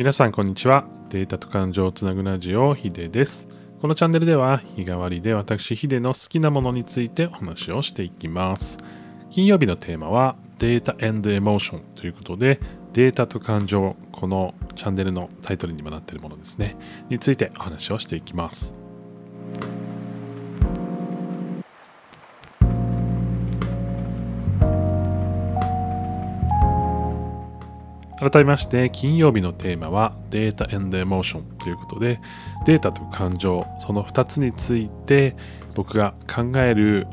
[0.00, 0.86] 皆さんこんにちは。
[1.10, 3.48] データと感情をつなぐラジオヒデです。
[3.82, 8.78] このチャンネルでは日替わりで私ヒデの好きなものについてお話をしていきます。
[9.28, 11.10] 金曜日のテーマはデータエ
[11.40, 12.60] モーションということで
[12.94, 16.76] データと感情このチャンネルのタイトルにもなっているものですね。
[17.10, 18.79] についてお話をしていきます。
[28.20, 32.20] 改めまして金曜日のテーマはデータエモーションということで
[32.66, 35.34] データと感情その2つについて
[35.74, 37.06] 僕が考える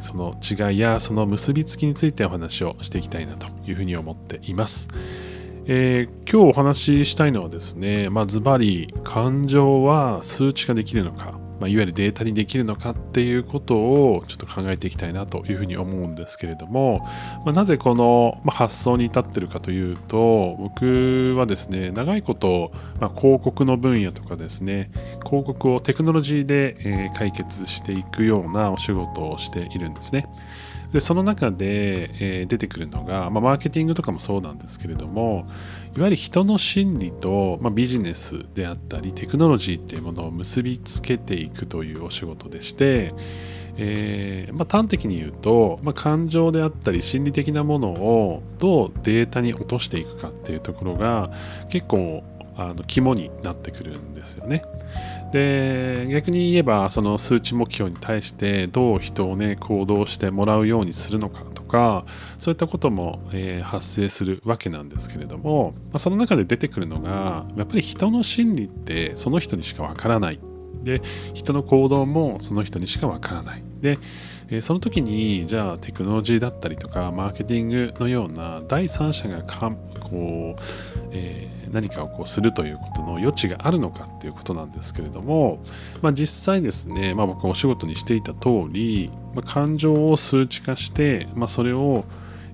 [0.00, 4.88] その違いやその結びつきについてお話をしていきたいなというふうに思っています。
[5.66, 17.00] えー、今日お話ししたいのはですね、まあ、ズバリ感情は数値化できるのかまあ、いわゆるデータにできるのかっていうことをちょっと考えていきたいなというふうに思うんですけれども、
[17.44, 24.90] まあ、なぜこの発想に至ってるかというと僕はですね長いこと、まあ、広告の分野とかですね
[25.24, 30.26] 広告をテクノロジーで、解決していくようなお仕事をしているんですね。
[30.94, 35.48] でその中で、えー、出てくるのが、まあ、マーケティングとかもそうなんですけれども
[35.96, 43.12] いわゆる人の心理と、まあ、ビジネスであったりテクノロジーっていうものを結びつけていくというお仕事でして、
[43.76, 51.32] えーまあ、端的に言うと、ま、感情であったり心理的なものをどうデータに落としていくかっていうところが
[51.70, 52.22] 結構
[52.56, 54.62] あの肝になってくるんですよね。
[55.34, 62.06] で逆に言えばその数値目標に対してどう人をね行動してもらうようにするのかとか
[62.38, 70.38] そういったことも、えー、発生するわけなんですけれども、まあ、その中で出てくるのがやっぱり人の心理ってその人にしかわからない。
[70.84, 71.00] で
[71.32, 73.64] 人の行動もその人にしかわからない。
[73.80, 73.98] で、
[74.50, 80.62] え、その時にじゃあテクノロジーだったりとかマーケティングのような第三者がかこう、
[81.12, 85.64] えー、何かをこうするということの余地があるのかっていうことなんですけれども、
[86.02, 92.04] まあ、実際ですね、まあ、僕がお仕事にしていた通り、まあ、感情を数値化して、まあ、それを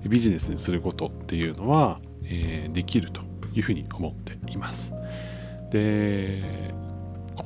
[0.07, 3.21] ビジネスにすることっていうのは、えー、できると
[3.53, 4.93] いうふうに思っています。
[5.69, 6.43] で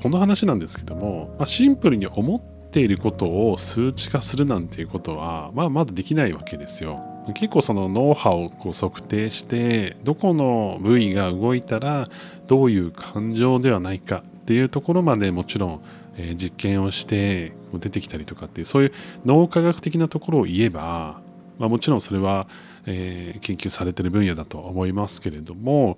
[0.02, 7.02] この話なんですけども、まあ、シンプルに思っていることを数値化するなんていうことは、まあ、まだできないわけですよ。
[7.34, 12.04] 結構そのノウハウをこう測定してどこの部位が動いたら
[12.48, 15.82] どういう感情ではないかっていうところまでもちろん、
[16.18, 18.94] え、実験をして出てきたりとかっていうそういう
[19.26, 21.22] 脳科学的なところを言えば、
[21.58, 22.48] まあ、もちろんそれは、
[22.86, 25.98] え、研究されてる分野だと思いますけれども、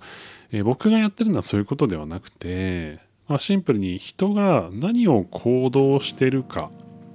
[0.52, 6.70] え、僕がやってるのはそういうことではなくて、まあ、シンプルに人が何を行動してるか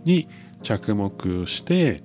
[0.06, 0.28] に
[0.62, 2.04] 着目して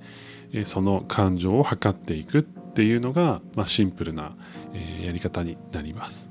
[0.65, 4.37] その感情を測っていくっていうのが、まあ、シンプルな、
[5.03, 6.31] やり方になります。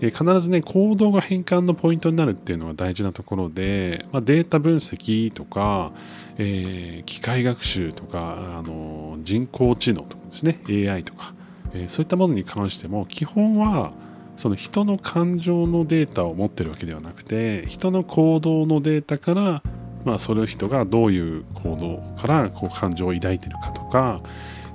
[0.00, 5.92] 必ずね行動が変換のポイントになるっていうのが大事なところで、まあ、データ分析とか、
[6.36, 11.34] えー、機械学習とかあの人工知能とかですね AI とか、
[11.72, 13.92] えー、そういったものに関しても基本は
[14.38, 19.62] その人の感情のデータを持ってるわけではなくて人の行動のデータから
[20.04, 24.22] まあ、それを人がどういう行動からこう感情を抱いてるかとか、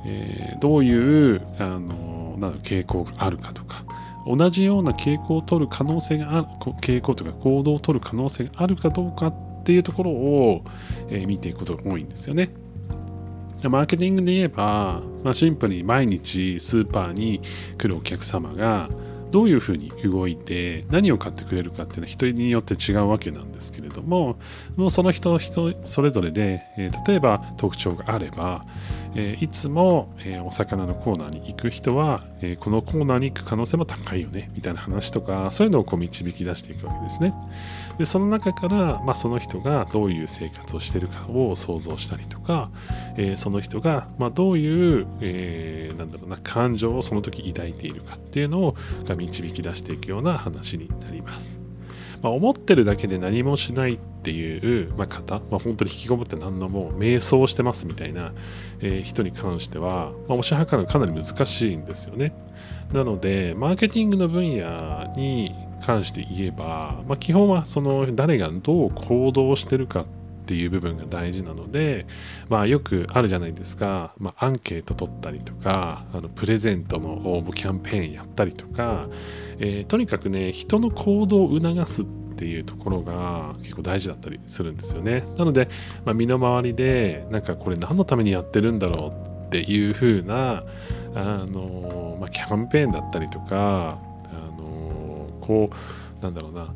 [0.06, 3.84] えー、どういうあのなん傾向があるかとか
[4.28, 6.48] 同じような傾向を取る可能性がある
[6.82, 10.64] 傾向というか行動を取る可能性があるかどうかっていうところを、
[11.10, 12.50] えー、見ていくことが多いんですよね。
[13.64, 17.42] マーケティングで言えば、まあ、シンプルに毎日スーパーに
[17.78, 18.90] 来るお客様が
[19.34, 24.38] どういうふうに動いて何を買ってくれるかっていうのは人によって違うわけなんですけれども
[24.76, 28.64] もうその人人それぞれで、えー、例えば特徴があれば、
[29.16, 37.34] えー、いつも、えー、お魚のコーナーに行く人は、えこのコーナーに行く可能性も高いよねみたいな話とかそういうのをこう導き出していくわけですね。
[37.98, 42.70] でその中から、まあ、その人がどういう生活をしているかを想像したりとか、
[43.18, 48.76] えその人が、まあ、どういう、えなんだろうな感情をその時抱いているかっていうのを
[49.06, 51.63] が導き出していくような話になります。
[52.24, 58.34] まあ、思ってるだけで何もしないっていう、まあ、方、まあ、本当に引きこもって何度も瞑想してますみたいな、
[58.80, 62.34] えー、人に関しては、まあ、推し量るのかなり難しいんですよね。
[62.94, 65.54] なので、マーケティングの分野に
[65.86, 70.06] 関して言えば、まあ、基本はその誰がどう行動してるかっ
[70.44, 72.06] っていう部分が大事なので、
[72.50, 79.08] まあ、よくあるじゃないですか、まあ、アンケート取ったりとかあのプレゼントの応募キャンペーンやったりとか、
[79.60, 82.06] えー、とにかくね人の行動を促すっ
[82.36, 85.24] ていうところが結構大事だったりするんですよね。
[85.38, 85.70] なので、
[86.04, 89.14] まあ、身の回りでなんかこれ何のためにやってるんだろ
[89.46, 90.64] うっていう風な
[91.16, 96.74] あの、まあ、キャンペーンだったりとかあのこうなんだろうな、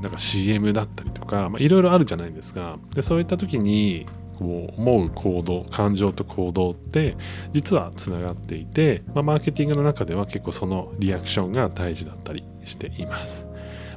[0.00, 4.06] なんか CM だったりとかいろいろあるじゃないですかでそういった時に
[4.38, 7.16] こう思う行動感情と行動って
[7.52, 13.46] 実はつながっていて、まあ、マーケティングの中では結構そのリアクションが大事だったりしています。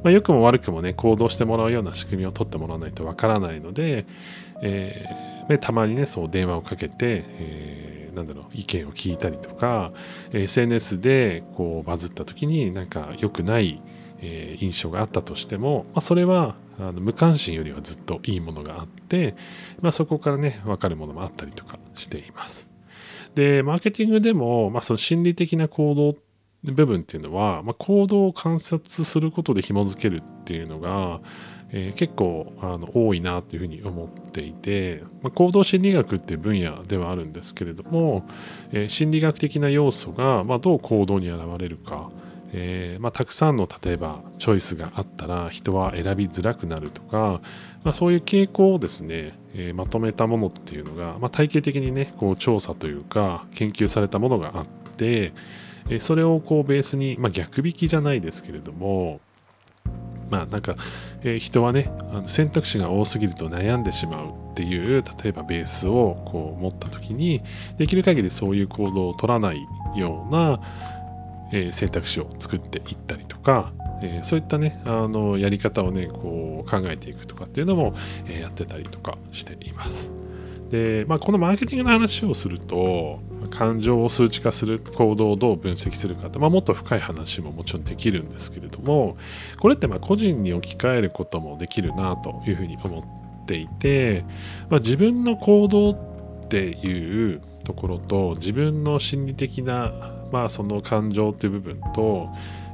[0.03, 4.05] まあ、良くも悪くもね行動してもらうような仕組みを取ってもらわないとわからないので、
[4.61, 9.93] えー、たまにねそう電話をかけて、えー、なんだろう意見を聞いたりとか
[10.33, 13.81] SNS でこうバズった時になんか良くない
[14.25, 19.35] えー、印象があったとしても、まあ、それはあの無関心よりはずっといいものがあって、
[19.81, 22.69] まあ、そこからね分かるものもあったりとかしています。
[23.35, 26.15] でマーケティングでも、まあ、その心理的な行動
[26.71, 31.19] 部分っていうのは、まあ、行動を観察することで紐づけるっていうのが、
[31.71, 38.25] えー、結構あの多いなというふうに思っていて、まあ、行動心理学っていう分野ではあるんですけれども、
[38.71, 42.09] えー、心理学的な要素が、まあ、どう行動に現れるか、
[42.55, 47.41] えー、まあ、たくさんの例えばチョイスがあったら人は選びづらくなるとか、
[47.83, 55.33] まあ、そういう傾向をですね、えー、まとめたものっていうのが、まあ、体系的にねこう調査というか研究されたものがあって、
[55.89, 59.19] えー、それをこうベースに、ま逆引きじゃないですけれども
[60.29, 60.75] まあなんか、
[61.23, 67.41] え人はねあの選択肢が多すぎると悩んでしまうっていう例えばベースをこう持った時に
[67.77, 69.57] できる限りそういう行動を取らない
[69.95, 70.59] ような
[71.53, 73.71] え、選択肢を作っていったりとか、
[74.01, 77.95] え、そういったねあのやり方をねこう考えていくとかっていうのも、
[78.27, 80.11] え、やってたりとかしています。
[80.73, 83.19] で、まあ、このマーケティングの話をすると
[83.51, 89.15] 感情を数値化する行動をどう分析するかって、まあ、もっと深い話ももちろんできるんですけれども
[89.59, 93.01] これってま個人に置き換えることもできるなというふうに思
[93.41, 94.25] っていて、
[94.69, 99.91] まあ、自分の行動っていうところと自分の心理的な
[100.31, 102.29] まあその感情っていう部分と、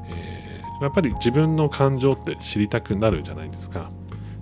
[0.08, 3.92] えー、やっぱり自分の感情って知りたくなるじゃないですか。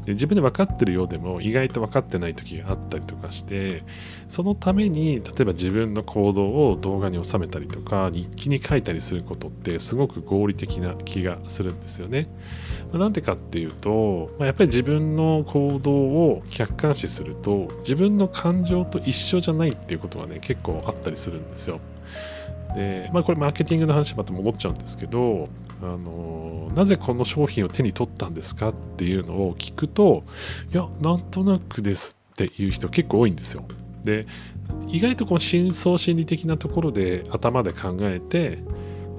[0.07, 3.83] で自分で分かってるようでも意外と分かってない時があったりとかして
[4.29, 12.29] そのために例えば自分の行動を動画に収めたりとか日記に書いたりすることってすごく合理的な気がするんですよね。
[12.93, 21.81] まなんでかっていうと、まあ、やっぱり自分の行動を客観視すると自分の感情と一緒じゃないっていうことがね結構あったりするんですよ。
[22.77, 25.49] で、まあ、これマーケティングの話また戻っちゃうんですけど、
[25.81, 30.23] あのなぜこの商品を手に取ったんですかっていうのを聞くと、
[30.71, 33.63] いや、なんとなくですっていう人結構多いんですよ。
[34.03, 34.27] で、
[34.87, 38.59] 意外とこの深層心理的なところで頭で考えて、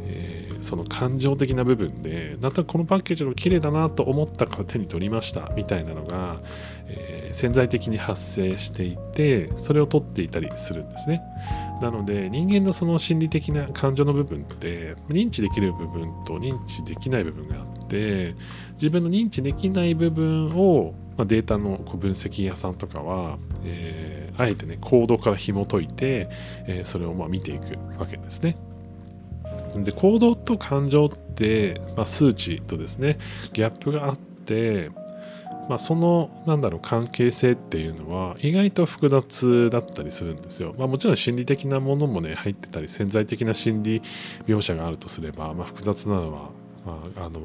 [0.02, 6.40] えー、その感情的な部分で、なんとなくこのパッケージが綺麗だなと思ったから手に取りましたみたいなのが、
[6.86, 11.22] えー、潜在的に発生していて、それを取っていたりするんですね。
[11.80, 18.34] なので人間のその心理的な感情の部分って認知できる部分と認知できない部分があって
[18.74, 26.28] 自分の認知できない部分を、まあ、データのこう分析屋さんとかは、えー、あえてね行動から紐解いて、
[26.66, 28.56] えー、それをまあ見ていくわけですね。
[29.76, 33.18] で行動と感情って、まあ、数値とですね
[33.52, 34.90] ギャップがあって
[35.68, 40.74] まあ、そのなんだろう関係性っていうのは意外と複雑だったりするんですよ。
[40.78, 44.02] まあ、もちろん心理的なものもね入ってたり潜在的な心理
[44.46, 46.50] 描写があるとすれば、まあ、複雑なのは、
[46.86, 47.40] まああの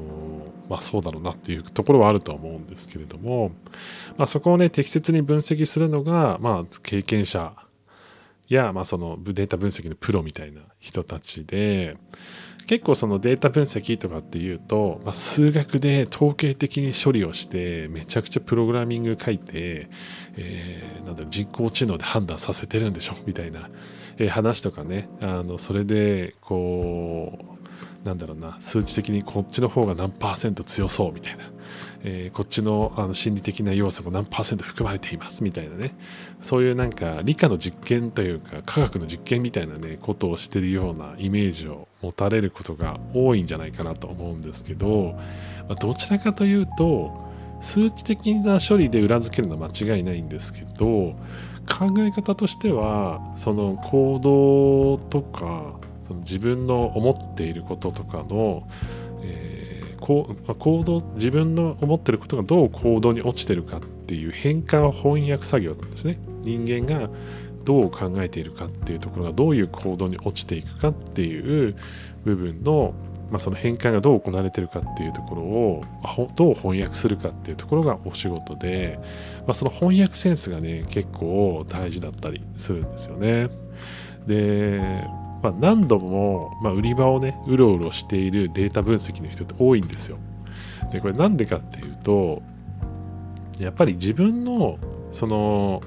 [0.68, 3.50] まあ、そうだろうなっていうところはあるとは思うんですけれども、
[4.16, 7.52] まあ、そこをね適切に分析するのが、まあ、経験者
[8.48, 11.96] や、まあ、そのデータ分析のプロみたいな人たちで、
[12.66, 19.88] 結構そのデータ分析とかっていうと、まあ、数学で統計的に処理をしてめちゃくちゃプログラミング書いて、
[20.36, 23.14] えー、なんだろ人工知能で判断させてるんでしょ？
[23.26, 23.68] みたいな、
[24.18, 25.08] えー、話とかね。
[25.22, 27.53] あのそれでこう
[28.04, 31.44] なんだろうな数値的にこっちの方が何パーセント強そうみたいな。
[32.06, 35.96] えー、こっちのあの心理的な要素が何パーセント含まれていますみたいなね。
[36.42, 45.14] そういうなんか理科の実験というか科学の実験みたいなねことをしてるようなイメージを持たれることが多いんじゃないかなと思うんですけど、
[45.66, 47.24] まあ、どちらかというと
[47.62, 51.16] 数値的な処理で裏付けるのは間違いないんですけど
[51.66, 55.72] 考え方としてはその行動とか
[56.14, 58.68] その自分の思っていることとかの、
[59.22, 59.64] えー
[60.04, 67.08] こう行動自分の思ってることがどう行動に落ちてるかっていう変換翻訳作業なんですね人間が
[67.64, 71.74] どう考えているかっていうところがどういう行動に落ちていくかっていう
[72.22, 72.92] 部分の、
[73.30, 75.84] まあ、その変換がどう行われてるかっていうところを
[76.36, 78.98] どう翻訳するかっていうところがお仕事で、
[79.46, 83.48] まあ、その翻訳センスがね結構大事だったりするんですよね。
[84.26, 85.06] で
[85.44, 90.16] まあ、何度も、まあ、売り場をねうろうろしているデータ分析の人って多いんですよ。
[90.90, 92.42] でこれなんでかっていうと
[93.58, 94.78] やっぱり自分の
[95.12, 95.82] その、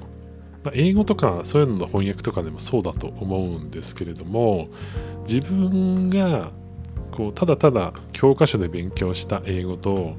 [0.62, 4.68] まあ、英語とかそういうのの翻訳とかでもそうだと思うんですけれども
[5.26, 6.52] 自分が
[7.10, 10.14] こうただただ教科書で勉強した英語と、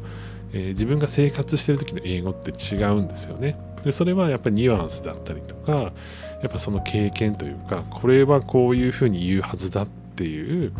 [0.53, 3.57] えー、自分が生活してる時の英語って違うんですよね。
[3.83, 5.93] でそれはやっぱりニュアンスだったりとか
[6.41, 10.73] やっぱその経験というかこれはこういうふうに言うはずだっていう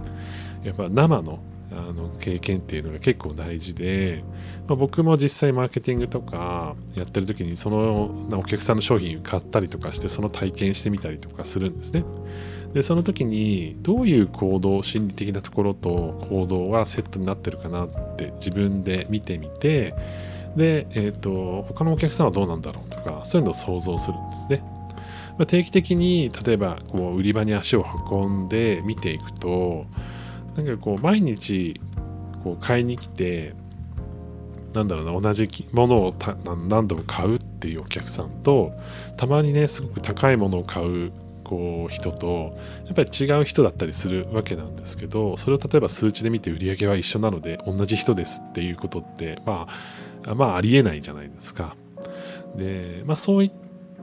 [0.63, 1.39] やっぱ生の
[1.71, 4.23] あの経験っていうのが結構大事で、
[4.67, 12.03] まあ、僕も実際マーケティングとかやってる時にそのお客さんの商品買ったりとかしてその体験してみたりとかするんですね。
[12.73, 19.95] でその時にどういう行動心理的なところと行動がセットになってるかなって自分で見てみて
[20.55, 24.63] で、えーと、他のお客さんはどうなんだろうとかそういうのを想像するんですね。
[25.37, 29.85] まあ、定期的に例えばこう売り場に足を運んで見ていくと
[30.57, 31.79] なんかこう毎日
[32.43, 33.53] こう買いに来て
[34.73, 36.15] なんだろうな同じものを
[36.67, 38.73] 何度も買うっていうお客さんと
[39.15, 41.13] たまにねすごく高いものを買う
[41.49, 49.67] こう人とやっぱり違う人だったりするわけなんですけどそれを例えば数値で見て売り上げは一緒なので同じ人ですっていうことってま
[50.27, 51.75] あまあありえないじゃないですか。
[52.55, 53.51] でまあそういっ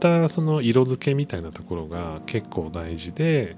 [0.01, 3.57] たその色付けみたいなところが結構大事で、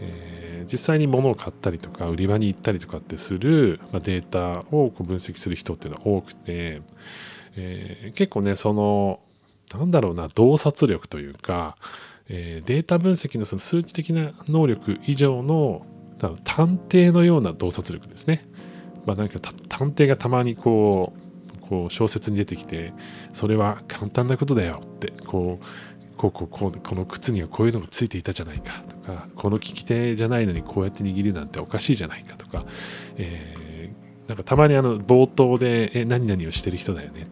[0.00, 6.82] えー、実際に物を買ったりとか売り場に行ったりとかってする、まあ、データをこう分析する人っていうのは多くて、
[7.56, 9.20] えー、結構ねその
[9.72, 11.78] なんだろうな洞察力というか
[12.34, 15.86] えー、データ分析のその数値的な能力以上の
[16.44, 18.48] 探偵のような洞察力ですね。
[19.04, 22.92] まあ、なんか探偵がたまにこうこう小説に出てきて
[23.32, 32.64] それは簡単なことだよってこうこうこうこうこの靴にはこういうのがついていたじゃないかとかこの利き手じゃないのにこうやって握るなんておかしいじゃないかとか、
[33.16, 37.26] えー、なんかたまにあの冒頭でえ何々をしてる人だよね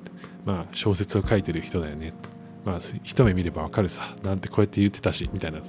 [0.44, 2.12] まあ小説を書いてる人だよね
[2.64, 5.60] まあ、一目見ればわかるさなんてこうやって言ってたしみたいな。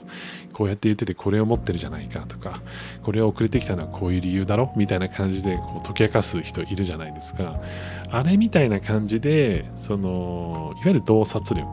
[0.52, 2.62] こうやって言っててこれを持ってるじゃないかとか
[3.02, 7.60] これを遅れてきたのはこういう理由だろみたいな感じでこう解き明かす人いるじゃないですか。
[8.10, 11.68] あれみたいな感じでそのいわゆる洞察力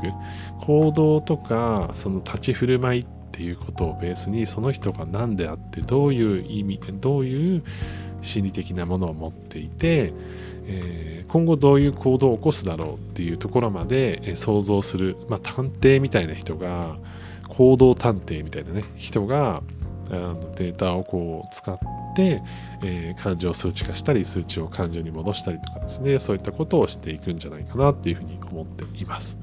[0.61, 7.65] 行動とかその立ち振る舞いっていうことをベースにその人が何であってどういう意味どういう
[8.23, 10.13] 心理的なものを持っていて
[10.69, 16.97] え、今後どういう行動を起こすだろうっていうところまで、想像する、まあ、探偵みたいな人が
[17.49, 19.63] 行動探偵みたいなね人が
[20.11, 21.79] あのデータをこう使っ
[22.15, 22.43] て、
[22.83, 29.39] えー、感情を数値化したり数値を感情に戻したりとかですねそういったことをしていくんじゃないかなっていうふうに思っています。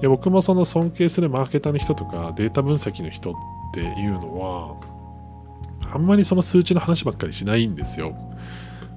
[0.00, 3.34] いや僕もその尊敬するマーケターの人とかデータ分析の人っ
[3.74, 4.76] ていうのは
[5.92, 8.14] あんまりその数値の話ばっかりしないんですよ。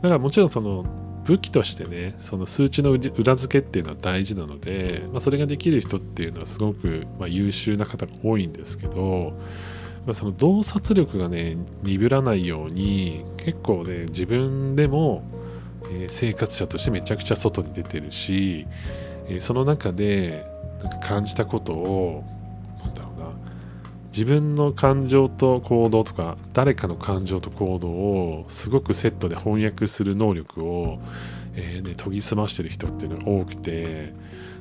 [0.02, 0.86] だからもちろんその
[1.26, 9.34] 武器としてねその数値の裏付けっていうのは大事なので、まあ、それができる人っていうのはすごく、まあ、優秀な方が多いんですけど、
[10.06, 15.24] まあ、その洞察力がね鈍らないように結構ね自分でも、
[15.86, 18.66] えー、生活者としてめちゃくちゃ外に出てるし、
[19.28, 20.46] えー、その中で
[20.82, 22.24] なんか感じたことを
[24.12, 31.00] 自分の感情と行動とか誰かの感情と行動をすごくセットで翻訳する能力を、
[31.56, 34.14] えーね、研ぎ澄ましてる人っていうのが多くて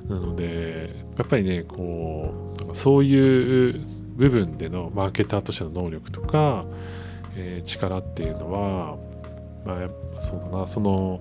[0.08, 3.80] なのでやっぱりねこうそういう
[4.16, 6.64] 部分でのマーケターとしての能力とか、
[7.36, 8.98] えー、力っていうのは、
[9.64, 10.66] まあ、そうだな。
[10.68, 11.20] その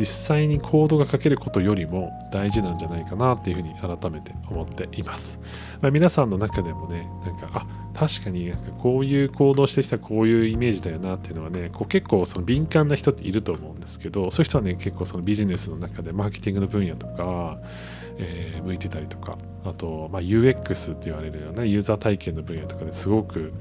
[0.00, 5.38] 実際にコードが書けることよりも大事なんじゃないかなっていうふうに改めて思っています。
[5.82, 17.58] まあ、皆さんの中でもね、なんか、あ、確かになんかこういう行動してきたこういうイメージだよなっていうのはね、こう結構その敏感な人っていると思うんですけど、そういう人はね、結構そのビジネスの中でマーケティングの分野とか、
[18.16, 23.52] えー、向いてたりとか、あと、まあ、UX って言われるようなユーザー体験の分野とかですごく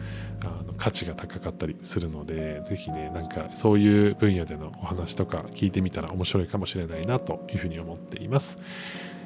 [0.43, 8.59] あの価値が高かったりするので、ぜひね、なんかそういう分野でのお話とか聞いてみたら面白い白いかもしれないなというふうに思っています。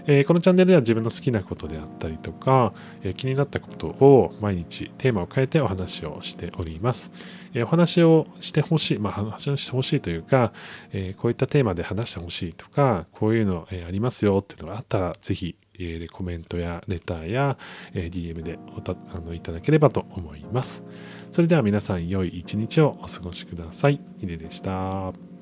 [0.05, 7.11] えー、このチャンネルでは自分の好きなことであったりとか、えー、気になったことを毎日テーマを変えてお話をしております。
[7.53, 10.51] えー、お話をしてほしい、まあ、話をしてほしいというか、
[10.91, 17.57] えこういったテーマで話してほしいとか、こういうの、えありますよっていうのがあったら、ぜひ、えコメントやレターや、
[17.93, 20.83] え DM でおたあのいただければと思います。
[21.31, 23.99] それでは皆さん良い一日をお過ごしください。
[24.19, 25.32] ヒデでした。